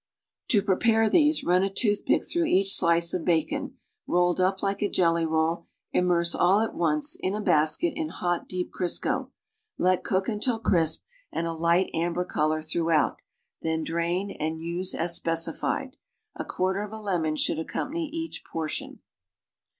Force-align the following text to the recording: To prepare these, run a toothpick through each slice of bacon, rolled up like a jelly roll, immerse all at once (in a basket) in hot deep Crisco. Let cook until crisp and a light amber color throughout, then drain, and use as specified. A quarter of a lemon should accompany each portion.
To 0.47 0.63
prepare 0.63 1.11
these, 1.11 1.43
run 1.43 1.61
a 1.61 1.69
toothpick 1.69 2.23
through 2.27 2.45
each 2.45 2.73
slice 2.73 3.13
of 3.13 3.23
bacon, 3.23 3.77
rolled 4.07 4.41
up 4.41 4.63
like 4.63 4.81
a 4.81 4.89
jelly 4.89 5.27
roll, 5.27 5.67
immerse 5.91 6.33
all 6.33 6.61
at 6.61 6.73
once 6.73 7.15
(in 7.19 7.35
a 7.35 7.39
basket) 7.39 7.93
in 7.95 8.09
hot 8.09 8.47
deep 8.47 8.71
Crisco. 8.73 9.29
Let 9.77 10.03
cook 10.03 10.27
until 10.27 10.57
crisp 10.57 11.03
and 11.31 11.45
a 11.45 11.53
light 11.53 11.91
amber 11.93 12.25
color 12.25 12.63
throughout, 12.63 13.17
then 13.61 13.83
drain, 13.83 14.31
and 14.31 14.59
use 14.59 14.95
as 14.95 15.13
specified. 15.13 15.97
A 16.35 16.45
quarter 16.45 16.81
of 16.81 16.91
a 16.91 16.99
lemon 16.99 17.35
should 17.35 17.59
accompany 17.59 18.07
each 18.09 18.43
portion. 18.43 19.01